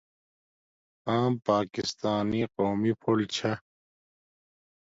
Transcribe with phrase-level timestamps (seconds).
[1.17, 3.53] آم پاکستانی قومی فول چھا